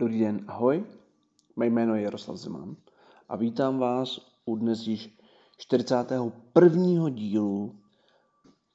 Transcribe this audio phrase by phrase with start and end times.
[0.00, 0.84] Dobrý den, ahoj.
[1.56, 2.76] Mé jméno je Jaroslav Zeman
[3.28, 5.18] a vítám vás u dnes již
[5.56, 7.10] 41.
[7.10, 7.78] dílu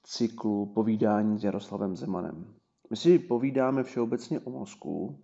[0.04, 2.54] cyklu povídání s Jaroslavem Zemanem.
[2.90, 5.20] My si povídáme všeobecně o mozku,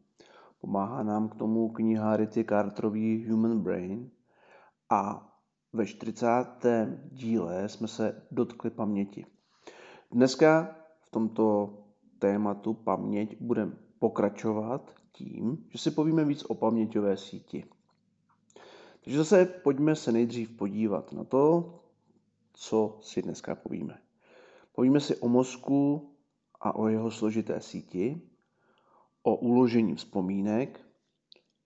[0.62, 4.12] pomáhá nám k tomu kniha Rity Carterový Human Brain
[4.90, 5.32] a
[5.74, 6.28] ve 40.
[7.12, 9.26] díle jsme se dotkli paměti.
[10.12, 11.78] Dneska v tomto
[12.20, 17.66] tématu paměť budeme pokračovat tím, že si povíme víc o paměťové síti.
[19.04, 21.74] Takže zase pojďme se nejdřív podívat na to,
[22.54, 24.02] co si dneska povíme.
[24.72, 26.12] Povíme si o mozku
[26.62, 28.22] a o jeho složité síti,
[29.24, 30.82] o uložení vzpomínek,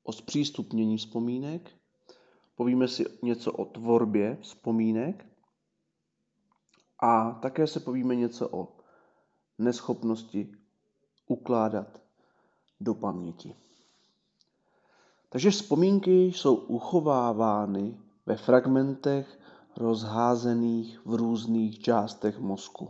[0.03, 1.71] o zpřístupnění vzpomínek,
[2.55, 5.25] povíme si něco o tvorbě vzpomínek
[6.99, 8.77] a také se povíme něco o
[9.57, 10.51] neschopnosti
[11.27, 12.04] ukládat
[12.79, 13.55] do paměti.
[15.29, 19.39] Takže vzpomínky jsou uchovávány ve fragmentech
[19.77, 22.89] rozházených v různých částech mozku.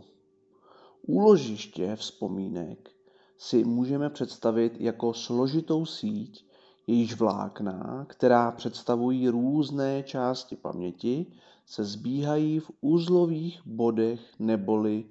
[1.02, 2.90] Úložiště vzpomínek
[3.38, 6.46] si můžeme představit jako složitou síť,
[6.86, 11.26] jejíž vlákna, která představují různé části paměti,
[11.66, 15.04] se zbíhají v úzlových bodech neboli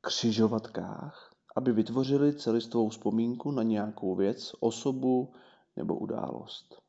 [0.00, 1.27] křižovatkách
[1.58, 5.32] aby vytvořili celistvou vzpomínku na nějakou věc, osobu
[5.76, 6.82] nebo událost.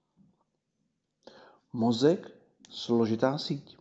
[1.74, 2.32] Mozek
[2.70, 3.78] složitá síť.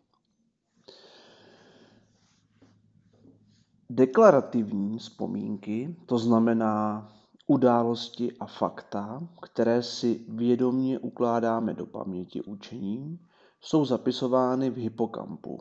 [3.91, 7.09] Deklarativní vzpomínky, to znamená
[7.47, 13.29] události a fakta, které si vědomně ukládáme do paměti učením,
[13.61, 15.59] jsou zapisovány v hypokampu,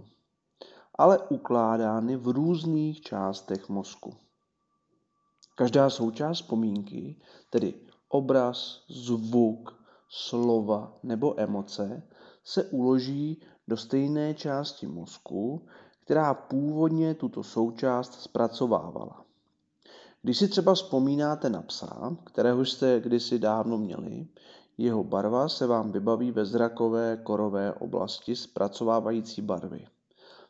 [0.95, 4.26] ale ukládány v různých částech mozku.
[5.57, 7.15] Každá součást vzpomínky,
[7.49, 7.73] tedy
[8.09, 12.03] obraz, zvuk, slova nebo emoce,
[12.43, 15.65] se uloží do stejné části mozku,
[16.03, 19.25] která původně tuto součást zpracovávala.
[20.21, 24.27] Když si třeba vzpomínáte na psa, kterého jste kdysi dávno měli,
[24.77, 29.87] jeho barva se vám vybaví ve zrakové korové oblasti zpracovávající barvy.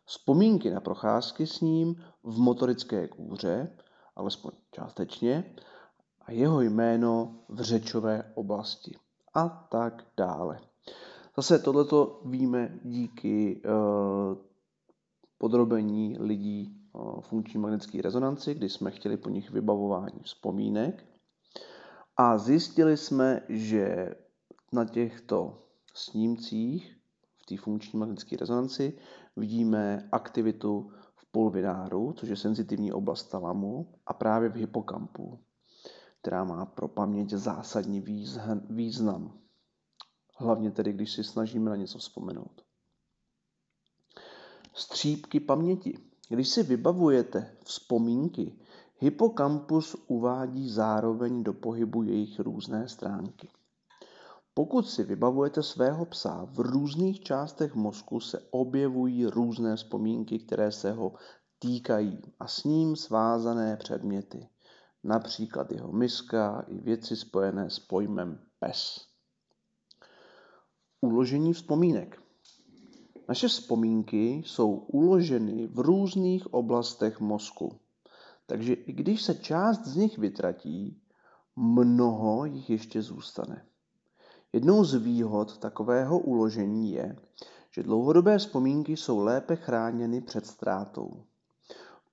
[0.06, 3.72] Vzpomínky na procházky s ním v motorické kůře
[4.18, 5.56] alespoň částečně,
[6.22, 8.96] a jeho jméno v řečové oblasti
[9.34, 10.60] a tak dále.
[11.36, 14.38] Zase tohleto víme díky uh,
[15.38, 21.06] podrobení lidí uh, funkční magnetické rezonanci, kdy jsme chtěli po nich vybavování vzpomínek
[22.18, 24.16] a zjistili jsme, že
[24.72, 25.64] na těchto
[25.94, 26.98] snímcích
[27.38, 28.94] v té funkční magnetické rezonanci
[29.36, 30.92] vidíme aktivitu
[31.38, 35.40] pulvináru, což je senzitivní oblast talamu, a právě v hypokampu,
[36.22, 38.04] která má pro paměť zásadní
[38.70, 39.40] význam.
[40.38, 42.66] Hlavně tedy, když si snažíme na něco vzpomenout.
[44.74, 45.98] Střípky paměti.
[46.30, 48.60] Když si vybavujete vzpomínky,
[49.00, 53.50] hypokampus uvádí zároveň do pohybu jejich různé stránky.
[54.58, 60.92] Pokud si vybavujete svého psa, v různých částech mozku se objevují různé vzpomínky, které se
[60.92, 61.14] ho
[61.60, 64.50] týkají a s ním svázané předměty,
[65.04, 69.08] například jeho miska i věci spojené s pojmem pes.
[71.02, 72.22] Uložení vzpomínek.
[73.30, 77.80] Naše vzpomínky jsou uloženy v různých oblastech mozku,
[78.46, 81.02] takže i když se část z nich vytratí,
[81.56, 83.66] mnoho jich ještě zůstane.
[84.54, 87.16] Jednou z výhod takového uložení je,
[87.72, 91.24] že dlouhodobé vzpomínky jsou lépe chráněny před ztrátou.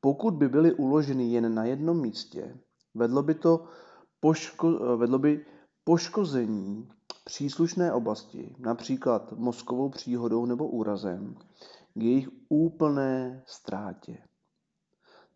[0.00, 2.56] Pokud by byly uloženy jen na jednom místě,
[2.94, 3.64] vedlo by to
[4.20, 5.46] poško, vedlo by
[5.84, 6.88] poškození
[7.24, 11.34] příslušné oblasti, například mozkovou příhodou nebo úrazem,
[11.94, 14.18] k jejich úplné ztrátě.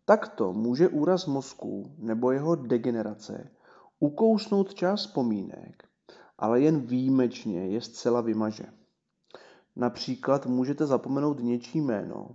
[0.05, 3.51] Takto může úraz mozku nebo jeho degenerace
[3.99, 5.88] ukousnout část vzpomínek
[6.39, 8.65] ale jen výjimečně je zcela vymaže.
[9.75, 12.29] Například můžete zapomenout něčí jméno,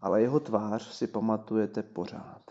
[0.00, 2.42] ale jeho tvář si pamatujete pořád.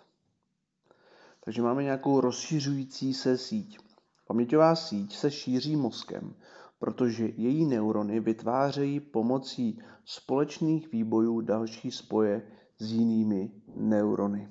[1.43, 3.79] Takže máme nějakou rozšířující se síť.
[4.27, 6.35] Paměťová síť se šíří mozkem,
[6.79, 14.49] protože její neurony vytvářejí pomocí společných výbojů další spoje s jinými neurony.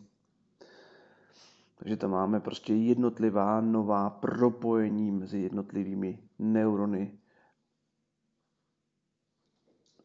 [1.81, 7.19] Takže tam máme prostě jednotlivá nová propojení mezi jednotlivými neurony.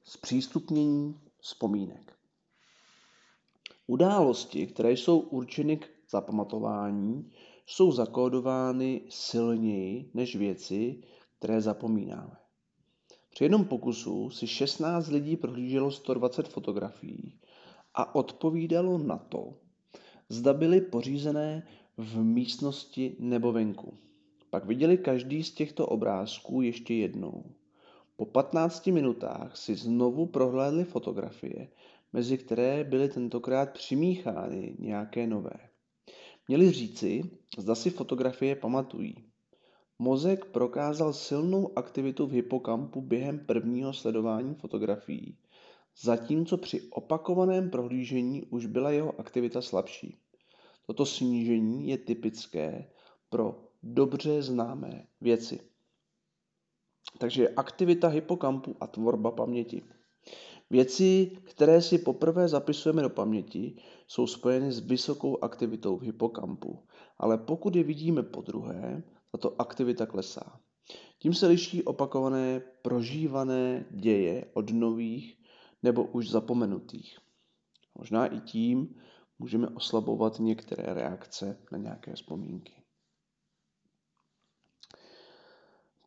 [0.04, 2.18] Zpřístupnění vzpomínek.
[3.88, 7.32] Události, které jsou určeny k zapamatování,
[7.66, 11.04] jsou zakódovány silněji než věci,
[11.38, 12.38] které zapomínáme.
[13.30, 17.40] Při jednom pokusu si 16 lidí prohlíželo 120 fotografií
[17.94, 19.65] a odpovídalo na to,
[20.30, 21.68] zda byly pořízené
[21.98, 23.98] v místnosti nebo venku.
[24.50, 27.44] Pak viděli každý z těchto obrázků ještě jednou.
[28.18, 31.68] Po 15 minutách si znovu prohlédli fotografie,
[32.14, 35.70] mezi které byly tentokrát přimíchány nějaké nové.
[36.48, 37.24] Měli říci,
[37.58, 39.16] zda si fotografie pamatují.
[40.00, 45.38] Mozek prokázal silnou aktivitu v hypokampu během prvního sledování fotografií,
[46.02, 50.18] zatímco při opakovaném prohlížení už byla jeho aktivita slabší.
[50.88, 52.92] Toto snížení je typické
[53.30, 55.60] pro dobře známé věci.
[57.18, 59.82] Takže aktivita hypokampu a tvorba paměti.
[60.70, 63.76] Věci, které si poprvé zapisujeme do paměti,
[64.08, 66.80] jsou spojeny s vysokou aktivitou v hypokampu,
[67.18, 70.60] ale pokud je vidíme po druhé, tato aktivita klesá.
[71.20, 75.45] Tím se liší opakované prožívané děje od nových
[75.86, 77.20] nebo už zapomenutých.
[77.96, 78.96] Možná i tím
[79.40, 82.84] můžeme oslabovat některé reakce na nějaké vzpomínky.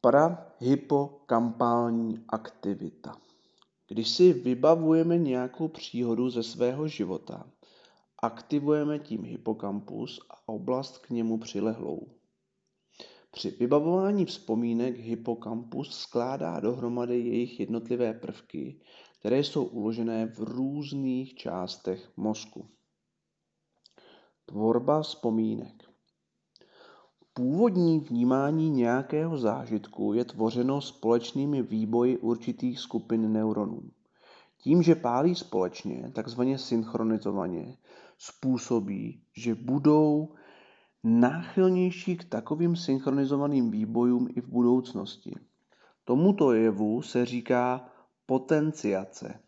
[0.01, 3.17] Parahypokampální aktivita.
[3.89, 7.51] Když si vybavujeme nějakou příhodu ze svého života,
[8.23, 12.07] aktivujeme tím hypokampus a oblast k němu přilehlou.
[13.31, 18.81] Při vybavování vzpomínek hypokampus skládá dohromady jejich jednotlivé prvky,
[19.19, 22.69] které jsou uložené v různých částech mozku.
[24.47, 25.85] Tvorba vzpomínek.
[27.35, 33.83] Původní vnímání nějakého zážitku je tvořeno společnými výboji určitých skupin neuronů.
[34.59, 37.77] Tím, že pálí společně, takzvaně synchronizovaně,
[38.19, 40.29] způsobí, že budou
[41.05, 45.35] náchylnější k takovým synchronizovaným výbojům i v budoucnosti.
[46.05, 47.91] Tomuto jevu se říká
[48.29, 49.41] potenciace.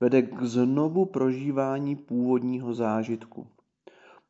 [0.00, 3.46] Vede k znovu prožívání původního zážitku.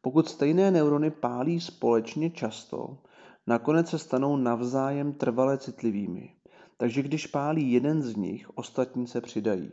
[0.01, 2.99] Pokud stejné neurony pálí společně často,
[3.47, 6.35] nakonec se stanou navzájem trvale citlivými.
[6.77, 9.71] Takže když pálí jeden z nich, ostatní se přidají.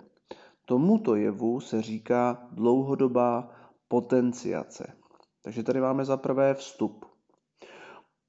[0.65, 3.51] Tomuto jevu se říká dlouhodobá
[3.87, 4.93] potenciace.
[5.43, 7.05] Takže tady máme za prvé vstup.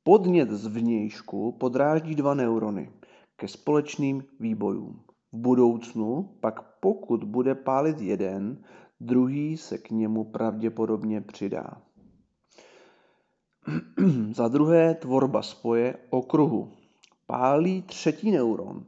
[0.03, 2.93] Podnět z vnějšku podráždí dva neurony
[3.37, 5.06] ke společným výbojům.
[5.37, 8.65] Budoucnu pak pokud bude pálit jeden,
[9.01, 11.83] druhý se k němu pravděpodobně přidá.
[14.33, 16.73] Za druhé tvorba spoje okruhu.
[17.27, 18.87] Pálí třetí neuron.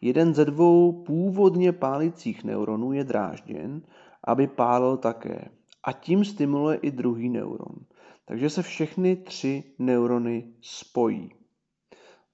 [0.00, 3.82] Jeden ze dvou původně pálicích neuronů je drážděn,
[4.24, 5.48] aby pálil také.
[5.84, 7.76] A tím stimuluje i druhý neuron.
[8.24, 11.30] Takže se všechny tři neurony spojí.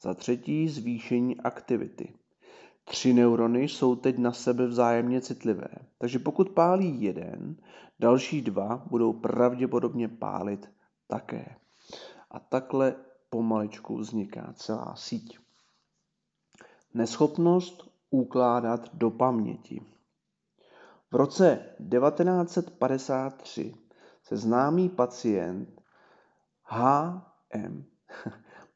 [0.03, 2.15] Za třetí zvýšení aktivity.
[2.89, 5.69] Tři neurony jsou teď na sebe vzájemně citlivé,
[5.99, 7.57] takže pokud pálí jeden,
[7.99, 10.71] další dva budou pravděpodobně pálit
[11.07, 11.57] také.
[12.31, 12.95] A takhle
[13.31, 15.39] pomaličku vzniká celá síť.
[16.95, 19.83] Neschopnost ukládat do paměti.
[21.11, 23.75] V roce 1953
[24.23, 25.83] se známý pacient
[26.63, 27.85] HM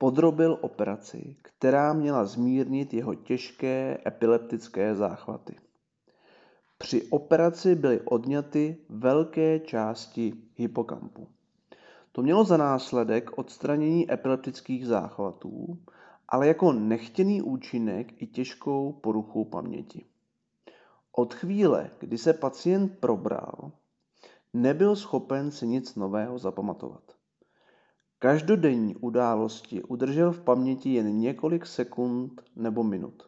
[0.01, 5.57] podrobil operaci, která měla zmírnit jeho těžké epileptické záchvaty.
[6.79, 11.29] Při operaci byly odňaty velké části hypokampu.
[12.13, 15.79] To mělo za následek odstranění epileptických záchvatů,
[16.29, 20.05] ale jako nechtěný účinek i těžkou poruchu paměti.
[21.13, 23.73] Od chvíle, kdy se pacient probral,
[24.53, 27.20] nebyl schopen si nic nového zapamatovat.
[28.23, 33.23] Každodenní události udržel v paměti jen několik sekund nebo minut.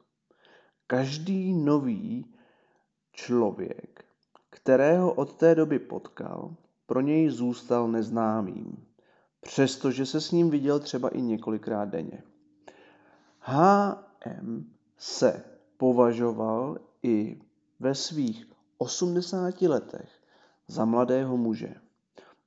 [0.86, 2.34] Každý nový
[3.12, 4.04] člověk,
[4.50, 6.54] kterého od té doby potkal,
[6.86, 8.86] pro něj zůstal neznámým,
[9.40, 12.22] přestože se s ním viděl třeba i několikrát denně.
[13.40, 15.44] HM se
[15.76, 17.40] považoval i
[17.80, 20.10] ve svých 80 letech
[20.68, 21.74] za mladého muže,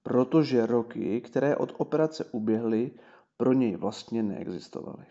[0.06, 2.92] protože roky, které od operace uběhly,
[3.38, 5.06] pro něj vlastně neexistovaly.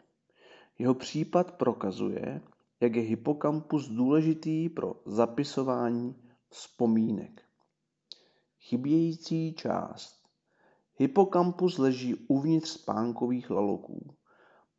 [0.79, 2.41] Jeho případ prokazuje,
[2.81, 6.17] jak je hypokampus důležitý pro zapisování
[6.49, 7.43] vzpomínek.
[8.61, 10.25] Chybějící část.
[10.97, 14.15] Hypokampus leží uvnitř spánkových laloků.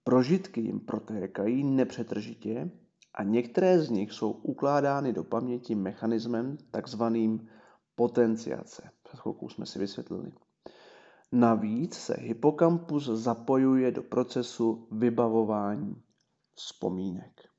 [0.04, 2.72] Prožitky jim protékají nepřetržitě
[3.14, 7.48] a některé z nich jsou ukládány do paměti mechanismem takzvaným
[7.96, 8.90] potenciace.
[9.16, 10.32] Před chvilkou jsme si vysvětlili.
[11.32, 16.04] Navíc se hypokampus zapojuje do procesu vybavování
[16.54, 17.50] vzpomínek.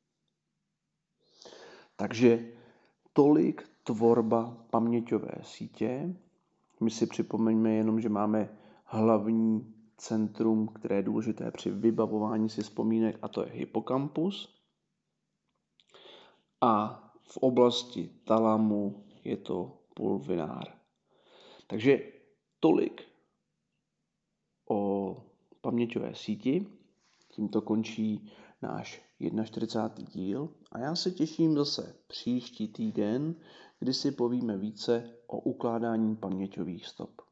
[1.97, 2.53] Takže
[3.13, 6.17] tolik tvorba paměťové sítě.
[6.81, 8.49] My si připomeňme jenom, že máme
[8.85, 14.61] hlavní centrum, které je důležité při vybavování si vzpomínek, a to je hypokampus.
[16.61, 20.76] A v oblasti talamu je to pulvinár.
[21.67, 21.99] Takže
[22.61, 23.03] tolik
[24.71, 25.17] o
[25.61, 26.67] paměťové síti.
[27.29, 28.33] Tímto končí
[28.63, 29.03] náš
[29.45, 30.11] 41.
[30.13, 33.35] díl a já se těším zase příští týden,
[33.79, 37.23] kdy si povíme více o ukládání paměťových stop.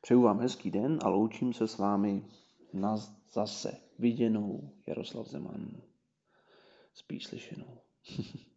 [0.00, 2.26] Přeju vám hezký den a loučím se s vámi
[2.72, 2.96] na
[3.32, 5.82] zase viděnou Jaroslav Zeman.
[6.94, 7.78] Spíš slyšenou.